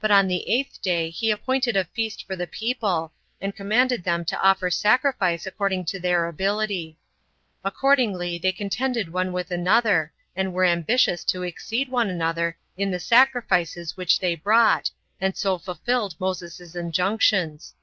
But 0.00 0.10
on 0.10 0.26
the 0.26 0.48
eighth 0.48 0.80
day 0.80 1.10
he 1.10 1.30
appointed 1.30 1.76
a 1.76 1.84
feast 1.84 2.26
for 2.26 2.34
the 2.34 2.46
people, 2.46 3.12
and 3.42 3.54
commanded 3.54 4.04
them 4.04 4.24
to 4.24 4.40
offer 4.42 4.70
sacrifice 4.70 5.44
according 5.46 5.84
to 5.92 6.00
their 6.00 6.26
ability. 6.26 6.98
Accordingly 7.62 8.38
they 8.38 8.52
contended 8.52 9.12
one 9.12 9.34
with 9.34 9.50
another, 9.50 10.14
and 10.34 10.54
were 10.54 10.64
ambitious 10.64 11.24
to 11.24 11.42
exceed 11.42 11.88
each 11.88 12.20
other 12.22 12.56
in 12.78 12.90
the 12.90 12.98
sacrifices 12.98 13.98
which 13.98 14.18
they 14.18 14.34
brought, 14.34 14.90
and 15.20 15.36
so 15.36 15.58
fulfilled 15.58 16.16
Moses's 16.18 16.74
injunctions. 16.74 17.74